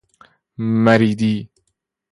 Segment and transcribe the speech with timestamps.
[0.57, 1.49] مریدی